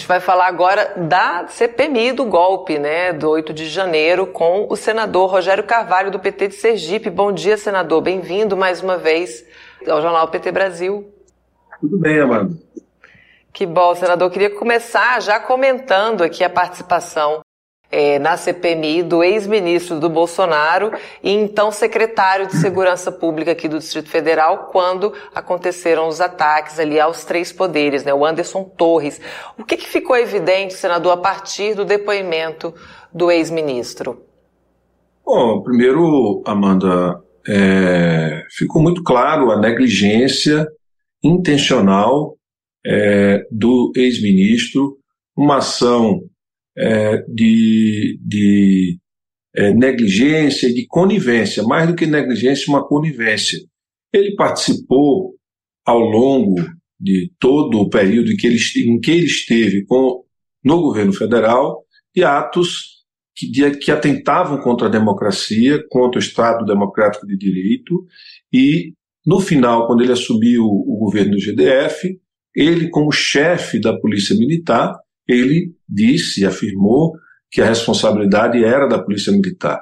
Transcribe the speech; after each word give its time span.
gente 0.00 0.08
vai 0.08 0.18
falar 0.18 0.46
agora 0.46 0.94
da 0.96 1.46
CPMI 1.46 2.12
do 2.12 2.24
golpe, 2.24 2.78
né, 2.78 3.12
do 3.12 3.28
8 3.28 3.52
de 3.52 3.68
janeiro, 3.68 4.26
com 4.26 4.66
o 4.70 4.74
senador 4.74 5.30
Rogério 5.30 5.62
Carvalho, 5.62 6.10
do 6.10 6.18
PT 6.18 6.48
de 6.48 6.54
Sergipe. 6.54 7.10
Bom 7.10 7.30
dia, 7.30 7.58
senador. 7.58 8.00
Bem-vindo 8.00 8.56
mais 8.56 8.82
uma 8.82 8.96
vez 8.96 9.44
ao 9.86 10.00
Jornal 10.00 10.26
PT 10.28 10.52
Brasil. 10.52 11.06
Tudo 11.78 11.98
bem, 11.98 12.18
Amanda. 12.18 12.56
Que 13.52 13.66
bom, 13.66 13.94
senador. 13.94 14.28
Eu 14.28 14.32
queria 14.32 14.48
começar 14.48 15.20
já 15.20 15.38
comentando 15.38 16.24
aqui 16.24 16.42
a 16.42 16.48
participação 16.48 17.42
é, 17.90 18.18
na 18.18 18.36
CPMI 18.36 19.02
do 19.02 19.22
ex-ministro 19.24 19.98
do 19.98 20.08
Bolsonaro 20.08 20.92
e 21.22 21.32
então 21.32 21.72
secretário 21.72 22.46
de 22.46 22.56
Segurança 22.56 23.10
Pública 23.10 23.52
aqui 23.52 23.68
do 23.68 23.78
Distrito 23.78 24.08
Federal 24.08 24.68
quando 24.70 25.12
aconteceram 25.34 26.06
os 26.06 26.20
ataques 26.20 26.78
ali 26.78 27.00
aos 27.00 27.24
três 27.24 27.52
poderes, 27.52 28.04
né, 28.04 28.14
o 28.14 28.24
Anderson 28.24 28.62
Torres. 28.64 29.20
O 29.58 29.64
que, 29.64 29.76
que 29.76 29.88
ficou 29.88 30.16
evidente, 30.16 30.74
senador, 30.74 31.12
a 31.12 31.16
partir 31.16 31.74
do 31.74 31.84
depoimento 31.84 32.72
do 33.12 33.30
ex-ministro? 33.30 34.24
Bom, 35.24 35.62
primeiro, 35.62 36.42
Amanda, 36.46 37.20
é, 37.48 38.44
ficou 38.56 38.82
muito 38.82 39.02
claro 39.02 39.50
a 39.50 39.58
negligência 39.58 40.66
intencional 41.22 42.36
é, 42.86 43.44
do 43.50 43.92
ex-ministro, 43.96 44.96
uma 45.36 45.58
ação 45.58 46.20
é, 46.76 47.18
de, 47.28 48.18
de 48.22 48.98
é, 49.54 49.72
negligência, 49.74 50.72
de 50.72 50.86
conivência, 50.86 51.62
mais 51.64 51.88
do 51.88 51.94
que 51.94 52.06
negligência, 52.06 52.70
uma 52.72 52.86
conivência. 52.86 53.58
Ele 54.12 54.34
participou 54.34 55.34
ao 55.84 56.00
longo 56.00 56.56
de 56.98 57.32
todo 57.38 57.80
o 57.80 57.88
período 57.88 58.30
em 58.30 58.36
que 58.36 58.46
ele, 58.46 58.58
em 58.86 59.00
que 59.00 59.10
ele 59.10 59.26
esteve 59.26 59.84
com, 59.86 60.24
no 60.62 60.82
governo 60.82 61.12
federal 61.12 61.84
de 62.14 62.22
atos 62.24 63.00
que, 63.34 63.50
de, 63.50 63.70
que 63.78 63.90
atentavam 63.90 64.60
contra 64.60 64.86
a 64.86 64.90
democracia, 64.90 65.82
contra 65.88 66.18
o 66.18 66.22
Estado 66.22 66.64
Democrático 66.64 67.26
de 67.26 67.36
Direito, 67.36 68.04
e 68.52 68.92
no 69.24 69.40
final, 69.40 69.86
quando 69.86 70.02
ele 70.02 70.12
assumiu 70.12 70.64
o 70.64 70.96
governo 70.98 71.32
do 71.32 71.40
GDF, 71.40 72.18
ele, 72.54 72.88
como 72.90 73.12
chefe 73.12 73.80
da 73.80 73.96
Polícia 73.98 74.36
Militar, 74.36 74.92
ele 75.28 75.72
disse 75.88 76.42
e 76.42 76.46
afirmou 76.46 77.12
que 77.50 77.60
a 77.60 77.66
responsabilidade 77.66 78.62
era 78.64 78.86
da 78.86 79.02
Polícia 79.02 79.32
Militar. 79.32 79.80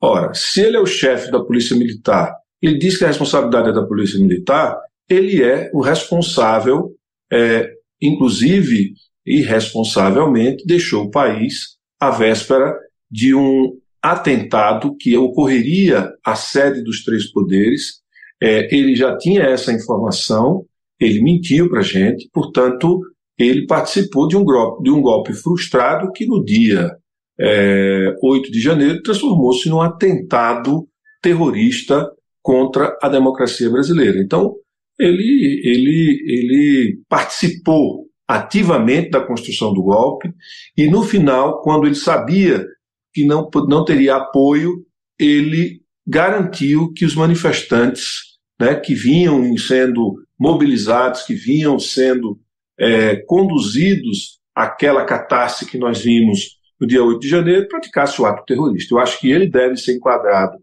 Ora, 0.00 0.32
se 0.34 0.60
ele 0.60 0.76
é 0.76 0.80
o 0.80 0.86
chefe 0.86 1.30
da 1.30 1.42
Polícia 1.42 1.76
Militar, 1.76 2.32
ele 2.62 2.78
diz 2.78 2.96
que 2.96 3.04
a 3.04 3.08
responsabilidade 3.08 3.70
é 3.70 3.72
da 3.72 3.84
Polícia 3.84 4.18
Militar, 4.18 4.78
ele 5.08 5.42
é 5.42 5.70
o 5.72 5.80
responsável, 5.80 6.94
é, 7.32 7.70
inclusive 8.00 8.92
irresponsavelmente, 9.26 10.64
deixou 10.66 11.04
o 11.04 11.10
país 11.10 11.76
à 12.00 12.10
véspera 12.10 12.74
de 13.10 13.34
um 13.34 13.78
atentado 14.02 14.96
que 14.96 15.16
ocorreria 15.16 16.10
à 16.24 16.34
sede 16.34 16.82
dos 16.82 17.04
três 17.04 17.30
poderes. 17.30 18.00
É, 18.40 18.74
ele 18.74 18.94
já 18.94 19.16
tinha 19.16 19.42
essa 19.42 19.72
informação, 19.72 20.64
ele 21.00 21.20
mentiu 21.20 21.68
para 21.68 21.80
a 21.80 21.82
gente, 21.82 22.28
portanto, 22.32 23.00
ele 23.38 23.66
participou 23.66 24.26
de 24.26 24.36
um, 24.36 24.44
golpe, 24.44 24.82
de 24.82 24.90
um 24.90 25.00
golpe 25.00 25.32
frustrado 25.32 26.10
que 26.12 26.26
no 26.26 26.44
dia 26.44 26.90
é, 27.38 28.14
8 28.22 28.50
de 28.50 28.60
janeiro 28.60 29.02
transformou-se 29.02 29.68
num 29.68 29.80
atentado 29.80 30.88
terrorista 31.22 32.10
contra 32.42 32.96
a 33.00 33.08
democracia 33.08 33.70
brasileira. 33.70 34.18
Então, 34.20 34.54
ele, 34.98 35.60
ele, 35.64 36.22
ele 36.26 37.00
participou 37.08 38.06
ativamente 38.26 39.10
da 39.10 39.24
construção 39.24 39.72
do 39.72 39.82
golpe 39.82 40.30
e, 40.76 40.88
no 40.88 41.02
final, 41.02 41.62
quando 41.62 41.86
ele 41.86 41.94
sabia 41.94 42.66
que 43.14 43.24
não, 43.24 43.48
não 43.68 43.84
teria 43.84 44.16
apoio, 44.16 44.84
ele 45.18 45.80
garantiu 46.06 46.92
que 46.92 47.04
os 47.04 47.14
manifestantes 47.14 48.28
né, 48.60 48.74
que 48.74 48.94
vinham 48.94 49.56
sendo 49.56 50.16
mobilizados, 50.38 51.22
que 51.22 51.34
vinham 51.34 51.78
sendo 51.78 52.38
é, 52.78 53.16
conduzidos 53.26 54.38
àquela 54.54 55.04
catástrofe 55.04 55.72
que 55.72 55.78
nós 55.78 56.00
vimos 56.00 56.58
no 56.80 56.86
dia 56.86 57.02
8 57.02 57.20
de 57.20 57.28
janeiro, 57.28 57.68
praticasse 57.68 58.20
o 58.20 58.26
ato 58.26 58.44
terrorista. 58.46 58.94
Eu 58.94 58.98
acho 58.98 59.18
que 59.18 59.30
ele 59.30 59.48
deve 59.48 59.76
ser 59.76 59.96
enquadrado 59.96 60.56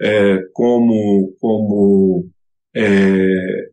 é, 0.00 0.38
como, 0.54 1.36
como 1.38 2.28
é, 2.74 3.68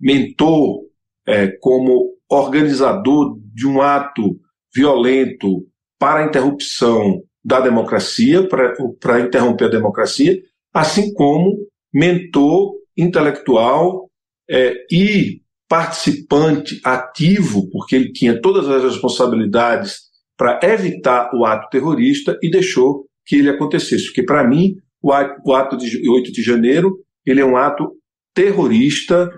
mentor, 0.00 0.84
é, 1.26 1.48
como 1.60 2.14
organizador 2.30 3.38
de 3.52 3.66
um 3.66 3.82
ato 3.82 4.38
violento 4.74 5.66
para 5.98 6.20
a 6.20 6.26
interrupção 6.26 7.22
da 7.44 7.60
democracia, 7.60 8.46
para 8.46 9.20
interromper 9.20 9.64
a 9.64 9.70
democracia, 9.70 10.40
assim 10.72 11.12
como 11.14 11.56
mentor 11.92 12.74
intelectual 12.96 14.08
é, 14.48 14.74
e 14.90 15.40
participante 15.68 16.80
ativo, 16.82 17.68
porque 17.70 17.94
ele 17.94 18.12
tinha 18.12 18.40
todas 18.40 18.68
as 18.68 18.82
responsabilidades 18.82 20.08
para 20.36 20.58
evitar 20.62 21.30
o 21.34 21.44
ato 21.44 21.68
terrorista 21.68 22.38
e 22.42 22.50
deixou 22.50 23.06
que 23.26 23.36
ele 23.36 23.50
acontecesse. 23.50 24.06
Porque, 24.06 24.22
para 24.22 24.46
mim, 24.46 24.76
o 25.02 25.12
ato 25.12 25.76
de 25.76 26.08
8 26.08 26.32
de 26.32 26.42
janeiro 26.42 26.98
ele 27.26 27.40
é 27.40 27.44
um 27.44 27.56
ato 27.56 27.92
terrorista 28.34 29.30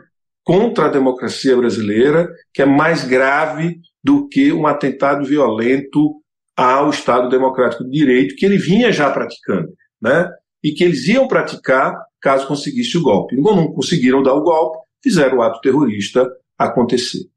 contra 0.45 0.87
a 0.87 0.91
democracia 0.91 1.57
brasileira, 1.57 2.29
que 2.53 2.63
é 2.63 2.67
mais 2.67 3.05
grave 3.05 3.81
do 4.03 4.29
que 4.29 4.53
um 4.53 4.67
atentado 4.67 5.25
violento 5.25 6.21
ao 6.57 6.91
Estado 6.91 7.29
Democrático 7.29 7.85
de 7.85 7.91
Direito, 7.91 8.37
que 8.37 8.47
ele 8.47 8.59
vinha 8.59 8.93
já 8.93 9.11
praticando, 9.11 9.73
né? 10.01 10.29
E 10.63 10.73
que 10.73 10.85
eles 10.85 11.07
iam 11.09 11.27
praticar 11.27 11.95
caso 12.21 12.47
conseguisse 12.47 12.97
o 12.99 13.03
golpe. 13.03 13.37
Não 13.37 13.73
conseguiram 13.73 14.23
dar 14.23 14.35
o 14.35 14.43
golpe, 14.43 14.79
fizeram 15.03 15.39
o 15.39 15.43
ato 15.43 15.61
terrorista 15.61 16.31
acontecer. 16.59 17.31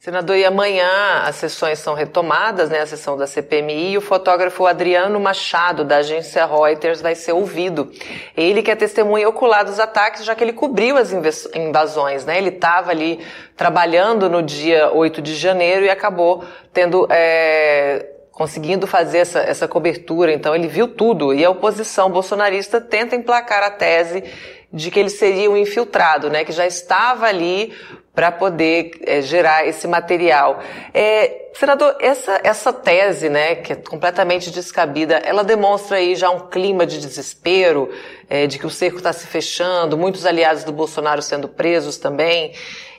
Senador, 0.00 0.34
e 0.34 0.46
amanhã 0.46 1.20
as 1.26 1.36
sessões 1.36 1.78
são 1.78 1.92
retomadas, 1.92 2.70
né, 2.70 2.80
a 2.80 2.86
sessão 2.86 3.18
da 3.18 3.26
CPMI, 3.26 3.92
e 3.92 3.98
o 3.98 4.00
fotógrafo 4.00 4.64
Adriano 4.64 5.20
Machado, 5.20 5.84
da 5.84 5.98
agência 5.98 6.46
Reuters, 6.46 7.02
vai 7.02 7.14
ser 7.14 7.32
ouvido. 7.32 7.92
Ele 8.34 8.62
que 8.62 8.70
é 8.70 8.74
testemunha 8.74 9.28
ocular 9.28 9.62
dos 9.62 9.78
ataques, 9.78 10.24
já 10.24 10.34
que 10.34 10.42
ele 10.42 10.54
cobriu 10.54 10.96
as 10.96 11.12
invasões, 11.54 12.24
né, 12.24 12.38
ele 12.38 12.48
estava 12.48 12.92
ali 12.92 13.20
trabalhando 13.54 14.30
no 14.30 14.42
dia 14.42 14.90
8 14.90 15.20
de 15.20 15.34
janeiro 15.34 15.84
e 15.84 15.90
acabou 15.90 16.42
tendo, 16.72 17.06
é, 17.10 18.06
conseguindo 18.32 18.86
fazer 18.86 19.18
essa, 19.18 19.40
essa 19.40 19.68
cobertura, 19.68 20.32
então 20.32 20.54
ele 20.54 20.66
viu 20.66 20.88
tudo, 20.88 21.34
e 21.34 21.44
a 21.44 21.50
oposição 21.50 22.08
bolsonarista 22.08 22.80
tenta 22.80 23.14
emplacar 23.14 23.62
a 23.62 23.70
tese 23.70 24.24
de 24.72 24.90
que 24.90 25.00
ele 25.00 25.10
seria 25.10 25.50
um 25.50 25.56
infiltrado, 25.56 26.30
né, 26.30 26.44
que 26.44 26.52
já 26.52 26.66
estava 26.66 27.26
ali 27.26 27.72
para 28.14 28.30
poder 28.30 28.90
é, 29.02 29.22
gerar 29.22 29.66
esse 29.66 29.86
material. 29.86 30.62
É, 30.92 31.50
senador, 31.54 31.96
essa, 32.00 32.40
essa 32.42 32.72
tese, 32.72 33.28
né, 33.28 33.54
que 33.56 33.72
é 33.72 33.76
completamente 33.76 34.50
descabida, 34.50 35.14
ela 35.16 35.42
demonstra 35.42 35.96
aí 35.96 36.14
já 36.14 36.30
um 36.30 36.48
clima 36.48 36.86
de 36.86 37.00
desespero, 37.00 37.90
é, 38.28 38.46
de 38.46 38.58
que 38.58 38.66
o 38.66 38.70
cerco 38.70 38.98
está 38.98 39.12
se 39.12 39.26
fechando, 39.26 39.96
muitos 39.96 40.26
aliados 40.26 40.64
do 40.64 40.72
Bolsonaro 40.72 41.22
sendo 41.22 41.48
presos 41.48 41.96
também. 41.96 42.52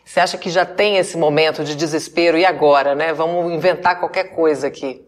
Você 0.04 0.20
acha 0.20 0.38
que 0.38 0.50
já 0.50 0.66
tem 0.66 0.98
esse 0.98 1.18
momento 1.18 1.64
de 1.64 1.76
desespero 1.76 2.38
e 2.38 2.46
agora, 2.46 2.96
né? 2.96 3.14
Vamos 3.14 3.54
inventar 3.54 4.00
qualquer 4.00 4.36
coisa 4.36 4.68
aqui. 4.68 5.02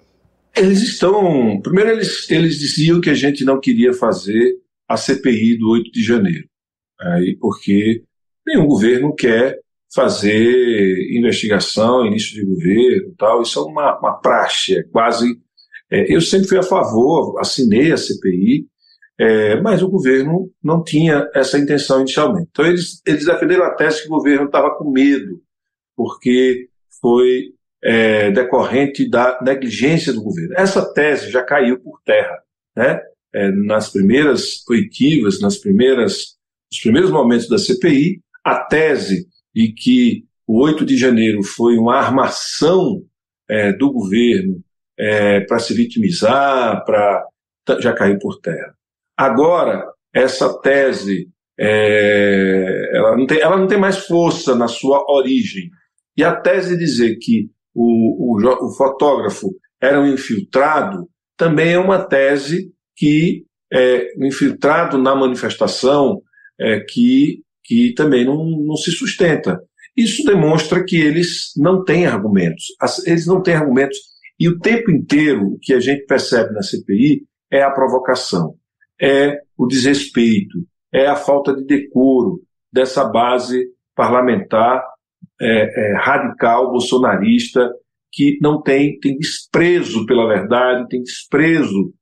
Eles 0.56 0.81
estão. 0.84 1.59
Primeiro, 1.62 1.90
eles, 1.90 2.30
eles 2.30 2.59
diziam 2.59 3.01
que 3.01 3.09
a 3.09 3.16
gente 3.16 3.44
não 3.44 3.59
queria 3.59 3.91
fazer 3.91 4.53
a 4.88 4.95
CPI 4.95 5.57
do 5.57 5.72
8 5.72 5.91
de 5.91 6.03
janeiro 6.03 6.53
aí 7.00 7.38
porque 7.40 8.04
nenhum 8.46 8.66
governo 8.66 9.14
quer 9.14 9.59
fazer 9.94 11.16
investigação, 11.16 12.06
início 12.06 12.34
de 12.34 12.45
governo 12.45 13.13
tal. 13.18 13.42
Isso 13.42 13.60
é 13.60 13.63
uma, 13.63 14.00
uma 14.00 14.13
praxe, 14.19 14.78
é 14.78 14.84
quase. 14.84 15.40
É, 15.92 16.13
eu 16.13 16.19
sempre 16.22 16.48
fui 16.48 16.57
a 16.57 16.63
favor, 16.63 17.40
assinei 17.40 17.92
a 17.92 17.98
CPI, 17.98 18.66
é, 19.19 19.62
mas 19.62 19.84
o 19.84 19.90
governo 19.90 20.51
não 20.63 20.84
tinha 20.84 21.30
essa 21.36 21.57
intenção 21.57 22.01
inicialmente. 22.01 22.50
Então 22.51 22.66
eles, 22.66 23.01
eles 23.06 23.25
defenderam 23.25 23.66
a 23.66 23.75
tese 23.75 24.01
que 24.01 24.07
o 24.07 24.18
governo 24.18 24.46
estava 24.46 24.75
com 24.75 24.89
medo, 24.89 25.42
porque 25.96 26.68
foi 27.00 27.54
é, 27.84 28.31
decorrente 28.31 29.07
da 29.07 29.39
negligência 29.42 30.12
do 30.12 30.24
governo. 30.24 30.56
Essa 30.57 30.92
tese 30.94 31.30
já 31.30 31.44
caiu 31.44 31.80
por 31.80 32.01
terra. 32.04 32.42
Né? 32.75 33.00
É, 33.36 33.51
nas 33.51 33.92
primeiras 33.92 34.68
oitivas, 34.68 35.39
nas 35.39 35.57
primeiras 35.57 36.38
nos 36.74 36.80
primeiros 36.80 37.12
momentos 37.12 37.48
da 37.48 37.60
CPI, 37.60 38.20
a 38.44 38.66
tese 38.66 39.28
de 39.54 39.72
que 39.72 40.24
o 40.48 40.64
8 40.64 40.84
de 40.84 40.98
janeiro 40.98 41.44
foi 41.44 41.78
uma 41.78 41.96
armação 41.98 43.04
é, 43.48 43.72
do 43.74 43.92
governo 43.92 44.60
é, 44.98 45.42
para 45.42 45.60
se 45.60 45.74
vitimizar, 45.75 46.84
para 46.84 47.28
já 47.80 47.94
cair 47.94 48.18
por 48.20 48.40
terra. 48.42 48.74
Agora, 49.16 49.86
essa 50.12 50.60
tese 50.62 51.30
é, 51.60 52.90
ela, 52.92 53.16
não 53.16 53.28
tem, 53.28 53.40
ela 53.40 53.58
não 53.58 53.68
tem 53.68 53.78
mais 53.78 54.08
força 54.08 54.56
na 54.56 54.68
sua 54.68 55.06
origem. 55.08 55.70
E 56.18 56.24
a 56.24 56.36
tese 56.36 56.75
dizer 56.75 57.18
que 57.22 57.52
o, 57.75 58.36
o, 58.36 58.66
o 58.66 58.75
fotógrafo 58.75 59.52
era 59.80 60.02
um 60.02 60.12
infiltrado, 60.12 61.08
também 61.38 61.74
é 61.74 61.80
uma 61.80 62.04
tese 62.04 62.72
que 62.96 63.46
é 63.72 64.08
infiltrado 64.25 64.98
na 64.98 65.16
manifestação 65.16 66.20
é, 66.59 66.79
que, 66.79 67.41
que 67.63 67.94
também 67.94 68.25
não, 68.25 68.45
não 68.45 68.75
se 68.75 68.91
sustenta. 68.91 69.59
Isso 69.95 70.23
demonstra 70.23 70.83
que 70.83 70.97
eles 70.97 71.51
não 71.55 71.83
têm 71.83 72.07
argumentos. 72.07 72.65
Eles 73.05 73.27
não 73.27 73.41
têm 73.41 73.55
argumentos. 73.55 73.97
E 74.39 74.50
o 74.50 74.59
tempo 74.59 74.91
inteiro 74.91 75.53
o 75.53 75.59
que 75.61 75.73
a 75.73 75.79
gente 75.79 76.05
percebe 76.05 76.51
na 76.53 76.63
CPI 76.63 77.23
é 77.51 77.61
a 77.61 77.71
provocação, 77.71 78.55
é 79.00 79.38
o 79.55 79.67
desrespeito, 79.67 80.57
é 80.91 81.05
a 81.05 81.15
falta 81.15 81.55
de 81.55 81.63
decoro 81.65 82.41
dessa 82.71 83.05
base 83.05 83.67
parlamentar 83.95 84.83
é, 85.39 85.47
é, 85.47 85.97
radical, 85.97 86.71
bolsonarista, 86.71 87.69
que 88.11 88.38
não 88.41 88.61
tem, 88.61 89.00
tem 89.00 89.17
desprezo 89.17 90.05
pela 90.05 90.27
verdade, 90.27 90.88
tem 90.88 91.01
desprezo 91.01 91.94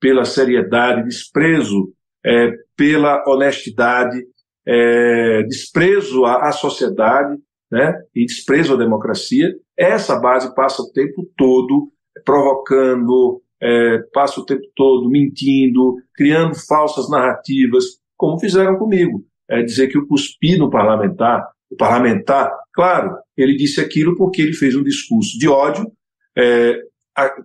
pela 0.00 0.24
seriedade, 0.24 1.04
desprezo 1.04 1.92
é, 2.26 2.50
pela 2.76 3.22
honestidade, 3.28 4.20
é, 4.66 5.44
desprezo 5.44 6.24
à, 6.24 6.48
à, 6.48 6.52
sociedade 6.52 7.38
né, 7.70 7.94
e 8.14 8.26
desprezo 8.26 8.74
à 8.74 8.76
democracia. 8.76 9.54
Essa 9.76 10.18
base 10.18 10.52
passa 10.54 10.82
o 10.82 10.90
tempo 10.92 11.24
todo 11.36 11.92
provocando, 12.24 13.40
é, 13.62 13.98
passa 14.12 14.40
o 14.40 14.44
tempo 14.44 14.64
todo 14.74 15.08
mentindo, 15.08 15.94
criando 16.14 16.54
falsas 16.66 17.08
narrativas, 17.08 17.84
como 18.16 18.40
fizeram 18.40 18.76
comigo. 18.76 19.24
É 19.48 19.62
dizer 19.62 19.86
que 19.86 19.96
eu 19.96 20.06
cuspi 20.08 20.58
no 20.58 20.68
parlamentar, 20.68 21.46
o 21.70 21.76
parlamentar, 21.76 22.50
claro, 22.72 23.16
ele 23.36 23.56
disse 23.56 23.80
aquilo 23.80 24.16
porque 24.16 24.42
ele 24.42 24.52
fez 24.52 24.74
um 24.74 24.82
discurso 24.82 25.38
de 25.38 25.48
ódio, 25.48 25.86
é, 26.36 26.80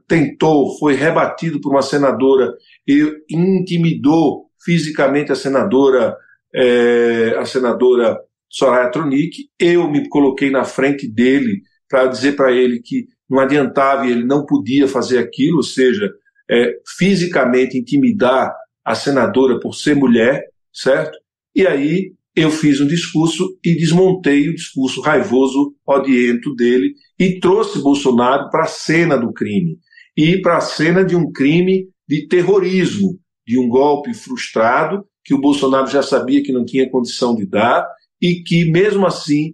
tentou, 0.07 0.77
foi 0.79 0.95
rebatido 0.95 1.61
por 1.61 1.71
uma 1.71 1.83
senadora 1.83 2.51
e 2.87 3.03
intimidou 3.29 4.50
fisicamente 4.63 5.31
a 5.31 5.35
senadora, 5.35 6.15
é, 6.53 7.35
a 7.37 7.45
senadora 7.45 8.17
Soraya 8.49 8.89
Tronic. 8.91 9.49
Eu 9.59 9.89
me 9.89 10.07
coloquei 10.09 10.49
na 10.49 10.63
frente 10.63 11.07
dele 11.07 11.61
para 11.89 12.07
dizer 12.07 12.35
para 12.35 12.51
ele 12.51 12.81
que 12.81 13.05
não 13.29 13.39
adiantava 13.39 14.05
e 14.05 14.11
ele 14.11 14.25
não 14.25 14.45
podia 14.45 14.87
fazer 14.87 15.17
aquilo, 15.17 15.57
ou 15.57 15.63
seja, 15.63 16.09
é, 16.49 16.73
fisicamente 16.97 17.77
intimidar 17.77 18.53
a 18.83 18.95
senadora 18.95 19.59
por 19.59 19.73
ser 19.73 19.95
mulher, 19.95 20.43
certo? 20.73 21.17
E 21.55 21.65
aí 21.65 22.13
eu 22.35 22.49
fiz 22.49 22.79
um 22.79 22.87
discurso 22.87 23.57
e 23.63 23.75
desmontei 23.75 24.49
o 24.49 24.55
discurso 24.55 25.01
raivoso, 25.01 25.73
odiento 25.85 26.55
dele 26.55 26.93
e 27.19 27.39
trouxe 27.39 27.79
Bolsonaro 27.79 28.49
para 28.49 28.63
a 28.63 28.67
cena 28.67 29.17
do 29.17 29.33
crime 29.33 29.77
e 30.15 30.41
para 30.41 30.57
a 30.57 30.61
cena 30.61 31.03
de 31.03 31.15
um 31.15 31.31
crime 31.31 31.87
de 32.07 32.27
terrorismo, 32.27 33.19
de 33.45 33.59
um 33.59 33.67
golpe 33.67 34.13
frustrado 34.13 35.05
que 35.23 35.33
o 35.33 35.41
Bolsonaro 35.41 35.87
já 35.87 36.01
sabia 36.01 36.43
que 36.43 36.51
não 36.51 36.65
tinha 36.65 36.89
condição 36.89 37.35
de 37.35 37.45
dar 37.45 37.87
e 38.21 38.41
que, 38.43 38.65
mesmo 38.65 39.05
assim, 39.05 39.53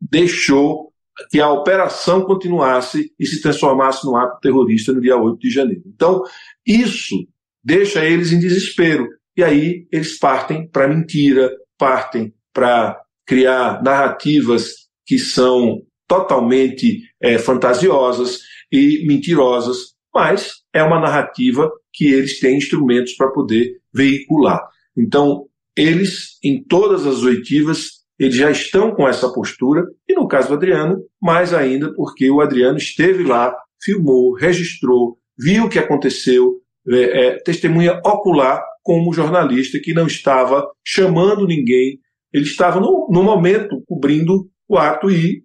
deixou 0.00 0.92
que 1.30 1.40
a 1.40 1.50
operação 1.50 2.22
continuasse 2.22 3.12
e 3.18 3.26
se 3.26 3.40
transformasse 3.40 4.04
num 4.04 4.16
ato 4.16 4.40
terrorista 4.40 4.92
no 4.92 5.00
dia 5.00 5.16
8 5.16 5.38
de 5.38 5.50
janeiro. 5.50 5.82
Então, 5.86 6.22
isso 6.66 7.26
deixa 7.62 8.04
eles 8.04 8.32
em 8.32 8.38
desespero. 8.38 9.08
E 9.36 9.42
aí 9.42 9.86
eles 9.92 10.18
partem 10.18 10.68
para 10.68 10.88
mentira, 10.88 11.50
partem 11.78 12.34
para 12.52 13.00
criar 13.26 13.82
narrativas 13.82 14.88
que 15.06 15.18
são 15.18 15.82
totalmente 16.06 17.02
é, 17.20 17.38
fantasiosas 17.38 18.40
e 18.70 19.04
mentirosas, 19.06 19.94
mas 20.14 20.63
é 20.74 20.82
uma 20.82 21.00
narrativa 21.00 21.70
que 21.92 22.12
eles 22.12 22.40
têm 22.40 22.58
instrumentos 22.58 23.12
para 23.14 23.30
poder 23.30 23.78
veicular. 23.92 24.60
Então, 24.96 25.46
eles, 25.76 26.38
em 26.42 26.62
todas 26.62 27.06
as 27.06 27.22
oitivas, 27.22 28.04
eles 28.18 28.34
já 28.34 28.50
estão 28.50 28.92
com 28.92 29.08
essa 29.08 29.32
postura, 29.32 29.84
e 30.08 30.14
no 30.14 30.26
caso 30.26 30.48
do 30.48 30.54
Adriano, 30.54 30.98
mais 31.22 31.54
ainda 31.54 31.94
porque 31.94 32.28
o 32.28 32.40
Adriano 32.40 32.76
esteve 32.76 33.22
lá, 33.22 33.54
filmou, 33.80 34.34
registrou, 34.34 35.16
viu 35.38 35.64
o 35.64 35.68
que 35.68 35.78
aconteceu, 35.78 36.60
é, 36.88 37.26
é, 37.26 37.38
testemunha 37.42 38.00
ocular 38.04 38.62
como 38.82 39.12
jornalista 39.12 39.78
que 39.82 39.94
não 39.94 40.06
estava 40.06 40.68
chamando 40.84 41.46
ninguém, 41.46 41.98
ele 42.32 42.44
estava 42.44 42.80
no, 42.80 43.08
no 43.10 43.22
momento 43.22 43.82
cobrindo 43.86 44.48
o 44.68 44.76
ato 44.76 45.10
e 45.10 45.44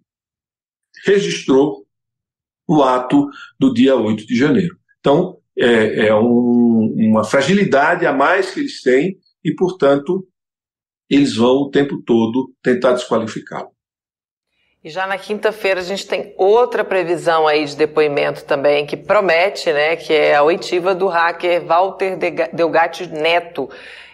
registrou 1.05 1.85
o 2.67 2.83
ato 2.83 3.27
do 3.59 3.73
dia 3.73 3.95
8 3.95 4.25
de 4.27 4.35
janeiro. 4.35 4.79
Então, 5.09 5.37
é, 5.57 6.09
é 6.09 6.15
um, 6.15 6.93
uma 6.95 7.23
fragilidade 7.23 8.05
a 8.05 8.13
mais 8.13 8.51
que 8.51 8.59
eles 8.59 8.83
têm 8.83 9.17
e, 9.43 9.55
portanto, 9.55 10.23
eles 11.09 11.35
vão 11.35 11.63
o 11.63 11.71
tempo 11.71 11.99
todo 12.05 12.53
tentar 12.61 12.91
desqualificá-lo. 12.91 13.71
E 14.83 14.89
já 14.91 15.07
na 15.07 15.17
quinta-feira 15.17 15.79
a 15.79 15.83
gente 15.83 16.05
tem 16.07 16.35
outra 16.37 16.83
previsão 16.83 17.47
aí 17.47 17.65
de 17.65 17.75
depoimento 17.75 18.45
também 18.45 18.85
que 18.85 18.95
promete, 18.95 19.73
né, 19.73 19.95
que 19.95 20.13
é 20.13 20.35
a 20.35 20.43
oitiva 20.43 20.93
do 20.93 21.07
hacker 21.07 21.65
Walter 21.65 22.15
Delgatti 22.53 23.07
Neto. 23.07 23.67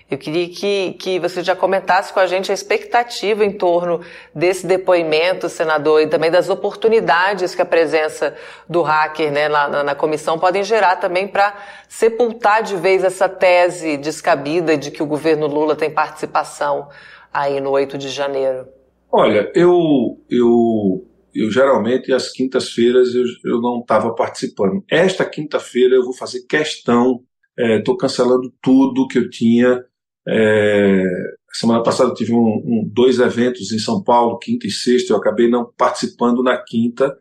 Eu 0.09 0.19
queria 0.19 0.47
que, 0.47 0.93
que 0.99 1.19
você 1.19 1.43
já 1.43 1.55
comentasse 1.55 2.13
com 2.13 2.19
a 2.19 2.27
gente 2.27 2.51
a 2.51 2.53
expectativa 2.53 3.43
em 3.43 3.51
torno 3.51 4.01
desse 4.35 4.67
depoimento, 4.67 5.49
senador, 5.49 5.99
e 5.99 6.07
também 6.07 6.29
das 6.29 6.47
oportunidades 6.47 7.55
que 7.55 7.61
a 7.61 7.65
presença 7.65 8.35
do 8.69 8.83
hacker 8.83 9.31
né, 9.31 9.49
na, 9.49 9.83
na 9.83 9.95
comissão 9.95 10.37
podem 10.37 10.63
gerar 10.63 10.97
também 10.97 11.27
para 11.27 11.57
sepultar 11.89 12.61
de 12.61 12.75
vez 12.75 13.03
essa 13.03 13.27
tese 13.27 13.97
descabida 13.97 14.77
de 14.77 14.91
que 14.91 15.01
o 15.01 15.07
governo 15.07 15.47
Lula 15.47 15.75
tem 15.75 15.89
participação 15.89 16.87
aí 17.33 17.59
no 17.59 17.71
8 17.71 17.97
de 17.97 18.09
janeiro. 18.09 18.67
Olha, 19.11 19.51
eu, 19.55 20.19
eu, 20.29 21.03
eu 21.33 21.49
geralmente 21.49 22.13
às 22.13 22.31
quintas-feiras 22.31 23.15
eu, 23.15 23.23
eu 23.43 23.59
não 23.59 23.79
estava 23.79 24.13
participando. 24.13 24.83
Esta 24.87 25.25
quinta-feira 25.25 25.95
eu 25.95 26.03
vou 26.03 26.13
fazer 26.13 26.45
questão, 26.47 27.21
estou 27.57 27.95
é, 27.95 27.97
cancelando 27.97 28.53
tudo 28.61 29.07
que 29.07 29.17
eu 29.17 29.27
tinha 29.31 29.83
é, 30.27 31.03
semana 31.51 31.83
passada 31.83 32.09
eu 32.09 32.13
tive 32.13 32.33
um, 32.33 32.37
um, 32.37 32.89
dois 32.91 33.19
eventos 33.19 33.71
em 33.71 33.79
São 33.79 34.03
Paulo, 34.03 34.39
quinta 34.39 34.67
e 34.67 34.71
sexta, 34.71 35.13
eu 35.13 35.17
acabei 35.17 35.49
não 35.49 35.71
participando 35.77 36.43
na 36.43 36.57
quinta, 36.57 37.15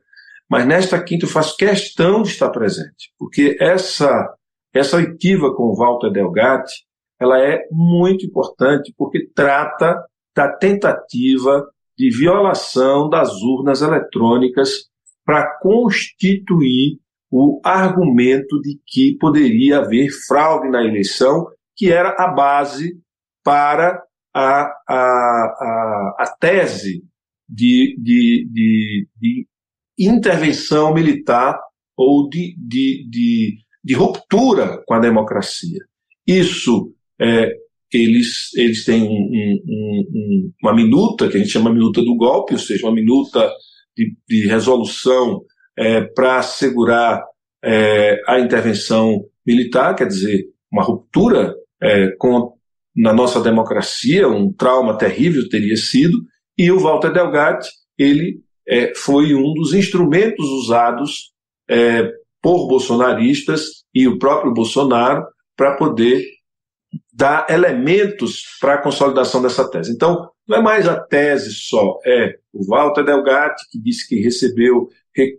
mas 0.48 0.66
nesta 0.66 1.02
quinta 1.02 1.24
eu 1.24 1.30
faço 1.30 1.56
questão 1.56 2.22
de 2.22 2.28
estar 2.28 2.50
presente, 2.50 3.12
porque 3.18 3.56
essa, 3.60 4.34
essa 4.72 4.96
oitiva 4.96 5.54
com 5.54 5.64
o 5.64 5.76
Walter 5.76 6.10
Delgatti, 6.10 6.84
ela 7.20 7.38
é 7.38 7.60
muito 7.70 8.26
importante, 8.26 8.92
porque 8.96 9.28
trata 9.34 10.04
da 10.34 10.48
tentativa 10.48 11.64
de 11.96 12.10
violação 12.10 13.08
das 13.08 13.32
urnas 13.40 13.82
eletrônicas 13.82 14.88
para 15.24 15.58
constituir 15.60 16.98
o 17.30 17.60
argumento 17.64 18.60
de 18.60 18.78
que 18.86 19.16
poderia 19.18 19.78
haver 19.78 20.08
fraude 20.26 20.68
na 20.68 20.84
eleição 20.84 21.46
que 21.76 21.90
era 21.90 22.10
a 22.18 22.28
base 22.28 22.98
para 23.42 24.02
a, 24.34 24.62
a, 24.88 24.96
a, 24.96 26.16
a 26.18 26.36
tese 26.40 27.02
de, 27.48 27.96
de, 28.00 28.48
de, 28.50 29.08
de, 29.20 29.46
intervenção 29.98 30.92
militar 30.92 31.56
ou 31.96 32.28
de, 32.28 32.56
de, 32.58 33.06
de, 33.08 33.58
de, 33.84 33.94
ruptura 33.94 34.82
com 34.86 34.94
a 34.94 34.98
democracia. 34.98 35.78
Isso, 36.26 36.92
é, 37.20 37.52
eles, 37.92 38.52
eles 38.56 38.84
têm 38.84 39.02
um, 39.02 39.06
um, 39.06 39.62
um, 39.68 40.52
uma 40.62 40.74
minuta, 40.74 41.28
que 41.28 41.36
a 41.36 41.38
gente 41.38 41.52
chama 41.52 41.72
minuta 41.72 42.02
do 42.02 42.16
golpe, 42.16 42.54
ou 42.54 42.58
seja, 42.58 42.86
uma 42.86 42.94
minuta 42.94 43.48
de, 43.96 44.16
de 44.28 44.48
resolução 44.48 45.42
é, 45.78 46.00
para 46.00 46.38
assegurar 46.38 47.22
é, 47.62 48.20
a 48.26 48.40
intervenção 48.40 49.24
militar, 49.46 49.94
quer 49.94 50.08
dizer, 50.08 50.46
uma 50.72 50.82
ruptura 50.82 51.54
é, 51.82 52.08
com, 52.18 52.54
na 52.94 53.12
nossa 53.12 53.40
democracia, 53.40 54.28
um 54.28 54.52
trauma 54.52 54.96
terrível 54.96 55.48
teria 55.48 55.76
sido, 55.76 56.18
e 56.56 56.70
o 56.70 56.78
Walter 56.78 57.12
Delgatti, 57.12 57.68
ele 57.98 58.40
é, 58.66 58.92
foi 58.94 59.34
um 59.34 59.52
dos 59.54 59.74
instrumentos 59.74 60.46
usados 60.48 61.32
é, 61.68 62.10
por 62.42 62.68
bolsonaristas 62.68 63.84
e 63.94 64.06
o 64.06 64.18
próprio 64.18 64.52
Bolsonaro 64.52 65.24
para 65.56 65.76
poder 65.76 66.24
dar 67.12 67.46
elementos 67.48 68.42
para 68.60 68.74
a 68.74 68.82
consolidação 68.82 69.42
dessa 69.42 69.68
tese. 69.68 69.92
Então, 69.92 70.28
não 70.46 70.58
é 70.58 70.62
mais 70.62 70.86
a 70.86 71.00
tese 71.00 71.52
só, 71.52 71.98
é 72.04 72.36
o 72.52 72.64
Walter 72.66 73.04
Delgatti, 73.04 73.64
que 73.70 73.80
disse 73.80 74.06
que 74.06 74.20
recebeu 74.20 74.88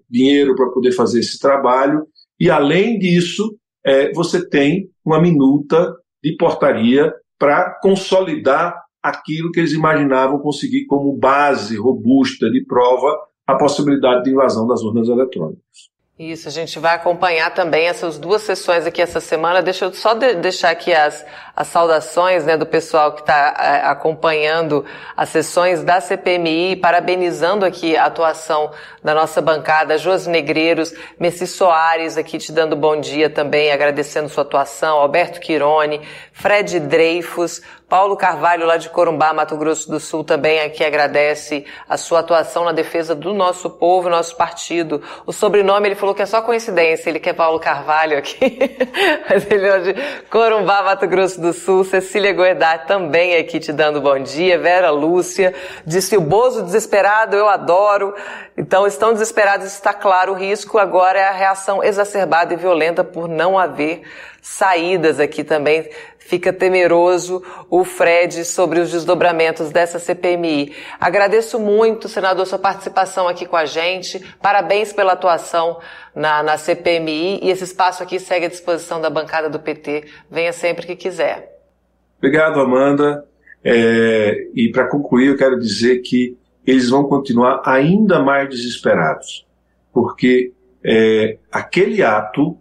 dinheiro 0.09 0.55
para 0.55 0.69
poder 0.71 0.91
fazer 0.93 1.19
esse 1.19 1.39
trabalho, 1.39 2.07
e 2.39 2.49
além 2.49 2.97
disso, 2.97 3.57
é, 3.85 4.11
você 4.13 4.47
tem 4.47 4.89
uma 5.03 5.21
minuta 5.21 5.93
de 6.25 6.35
portaria 6.35 7.13
para 7.37 7.79
consolidar 7.79 8.83
aquilo 9.01 9.51
que 9.51 9.59
eles 9.59 9.73
imaginavam 9.73 10.39
conseguir 10.39 10.87
como 10.87 11.15
base 11.15 11.77
robusta 11.77 12.49
de 12.49 12.65
prova 12.65 13.15
a 13.45 13.55
possibilidade 13.55 14.23
de 14.23 14.31
invasão 14.31 14.65
das 14.65 14.81
urnas 14.81 15.07
eletrônicas. 15.07 15.93
Isso, 16.17 16.47
a 16.47 16.51
gente 16.51 16.79
vai 16.79 16.95
acompanhar 16.95 17.53
também 17.53 17.87
essas 17.87 18.17
duas 18.17 18.41
sessões 18.41 18.85
aqui 18.85 19.01
essa 19.01 19.19
semana. 19.19 19.61
Deixa 19.61 19.83
eu 19.83 19.93
só 19.93 20.13
de 20.13 20.35
deixar 20.35 20.69
aqui 20.69 20.93
as, 20.93 21.25
as 21.53 21.67
saudações 21.67 22.45
né, 22.45 22.55
do 22.55 22.65
pessoal 22.65 23.11
que 23.11 23.19
está 23.19 23.53
é, 23.59 23.85
acompanhando 23.85 24.85
as 25.17 25.27
sessões 25.27 25.83
da 25.83 25.99
CPMI, 25.99 26.77
parabenizando 26.77 27.65
aqui 27.65 27.97
a 27.97 28.05
atuação 28.05 28.71
da 29.03 29.13
nossa 29.13 29.41
bancada, 29.41 29.97
Josi 29.97 30.29
Negreiros, 30.29 30.93
Messi 31.19 31.45
Soares 31.45 32.15
aqui 32.17 32.37
te 32.37 32.53
dando 32.53 32.77
bom 32.77 32.97
dia 32.97 33.29
também, 33.29 33.73
agradecendo 33.73 34.29
sua 34.29 34.43
atuação, 34.43 34.99
Alberto 34.99 35.41
Quirone, 35.41 35.99
Fred 36.31 36.79
Dreyfus, 36.79 37.61
Paulo 37.87 38.17
Carvalho, 38.17 38.65
lá 38.65 38.77
de 38.77 38.89
Corumbá, 38.89 39.31
Mato 39.31 39.55
Grosso 39.55 39.89
do 39.89 39.99
Sul, 40.01 40.23
também 40.23 40.59
aqui 40.59 40.83
agradece 40.83 41.65
a 41.87 41.95
sua 41.97 42.19
atuação 42.19 42.65
na 42.65 42.71
defesa 42.71 43.13
do 43.13 43.31
nosso 43.33 43.69
povo, 43.69 44.09
nosso 44.09 44.35
partido. 44.35 45.01
O 45.25 45.31
sobrenome, 45.31 45.87
ele 45.87 45.95
falou 45.95 46.04
que 46.13 46.21
é 46.21 46.25
só 46.25 46.41
coincidência, 46.41 47.09
ele 47.09 47.19
quer 47.19 47.33
Paulo 47.33 47.59
Carvalho 47.59 48.17
aqui, 48.17 48.59
mas 49.29 49.49
ele 49.49 49.67
é 49.67 49.79
de 49.79 49.95
Corumbá, 50.29 50.83
Mato 50.83 51.07
Grosso 51.07 51.39
do 51.39 51.53
Sul. 51.53 51.83
Cecília 51.83 52.33
Goedar 52.33 52.85
também 52.85 53.37
aqui 53.37 53.59
te 53.59 53.71
dando 53.71 54.01
bom 54.01 54.19
dia. 54.19 54.59
Vera 54.59 54.91
Lúcia 54.91 55.53
disse 55.85 56.17
o 56.17 56.21
Bozo 56.21 56.63
desesperado, 56.63 57.35
eu 57.35 57.47
adoro. 57.47 58.13
Então, 58.57 58.85
estão 58.85 59.13
desesperados, 59.13 59.67
está 59.67 59.93
claro 59.93 60.33
o 60.33 60.35
risco. 60.35 60.77
Agora 60.77 61.19
é 61.19 61.27
a 61.27 61.31
reação 61.31 61.83
exacerbada 61.83 62.53
e 62.53 62.57
violenta 62.57 63.03
por 63.03 63.27
não 63.27 63.57
haver 63.57 64.03
saídas 64.41 65.19
aqui 65.19 65.43
também 65.43 65.89
fica 66.25 66.51
temeroso 66.51 67.41
o 67.69 67.83
Fred 67.83 68.43
sobre 68.45 68.79
os 68.79 68.91
desdobramentos 68.91 69.71
dessa 69.71 69.99
CPMI. 69.99 70.73
Agradeço 70.99 71.59
muito, 71.59 72.09
senador, 72.09 72.47
sua 72.47 72.57
participação 72.57 73.27
aqui 73.27 73.45
com 73.45 73.55
a 73.55 73.65
gente. 73.65 74.19
Parabéns 74.41 74.91
pela 74.91 75.13
atuação 75.13 75.79
na, 76.15 76.41
na 76.41 76.57
CPMI 76.57 77.41
e 77.43 77.51
esse 77.51 77.63
espaço 77.63 78.01
aqui 78.01 78.19
segue 78.19 78.47
à 78.47 78.49
disposição 78.49 78.99
da 78.99 79.09
bancada 79.09 79.49
do 79.49 79.59
PT. 79.59 80.05
Venha 80.29 80.51
sempre 80.51 80.87
que 80.87 80.95
quiser. 80.95 81.59
Obrigado, 82.17 82.59
Amanda. 82.59 83.23
É, 83.63 84.47
e 84.55 84.71
para 84.71 84.87
concluir, 84.87 85.27
eu 85.27 85.37
quero 85.37 85.59
dizer 85.59 85.99
que 85.99 86.35
eles 86.65 86.89
vão 86.89 87.03
continuar 87.03 87.61
ainda 87.63 88.19
mais 88.19 88.49
desesperados, 88.49 89.45
porque 89.93 90.51
é, 90.83 91.37
aquele 91.51 92.01
ato 92.01 92.57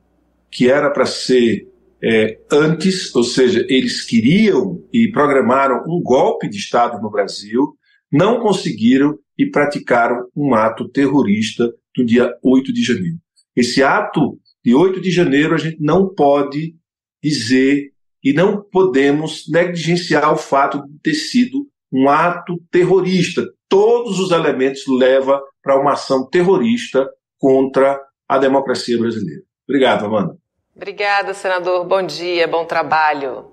que 0.50 0.71
era 0.71 0.90
para 0.90 1.06
ser 1.06 1.66
é, 2.06 2.38
antes, 2.52 3.14
ou 3.14 3.25
seja, 3.25 3.64
eles 3.66 4.04
queriam 4.04 4.84
e 4.92 5.11
programaram 5.11 5.82
um 5.88 6.02
golpe 6.02 6.46
de 6.50 6.58
Estado 6.58 7.00
no 7.00 7.11
Brasil, 7.11 7.78
não 8.12 8.40
conseguiram 8.40 9.18
e 9.38 9.46
praticaram 9.46 10.28
um 10.37 10.54
ato 10.54 10.87
terrorista 10.87 11.73
no 11.96 12.04
dia 12.04 12.30
8 12.42 12.75
de 12.75 12.82
janeiro. 12.82 13.16
Esse 13.56 13.82
ato 13.82 14.38
de 14.62 14.75
8 14.75 15.00
de 15.00 15.11
janeiro 15.11 15.54
a 15.54 15.56
gente 15.56 15.78
não 15.80 16.12
pode 16.12 16.76
dizer 17.23 17.90
e 18.23 18.34
não 18.34 18.62
podemos 18.62 19.44
negligenciar 19.49 20.30
o 20.30 20.37
fato 20.37 20.87
de 20.87 20.99
ter 21.02 21.14
sido 21.14 21.66
um 21.90 22.11
ato 22.11 22.62
terrorista. 22.70 23.49
Todos 23.66 24.20
os 24.20 24.30
elementos 24.30 24.82
levam 24.87 25.40
para 25.62 25.80
uma 25.80 25.92
ação 25.92 26.28
terrorista 26.28 27.08
contra 27.38 27.99
a 28.28 28.37
democracia 28.37 28.99
brasileira. 28.99 29.42
Obrigado, 29.66 30.04
Amanda. 30.04 30.43
Obrigada, 30.76 31.35
senador. 31.35 31.85
Bom 31.85 32.02
dia, 32.04 32.49
bom 32.49 32.64
trabalho. 32.64 33.52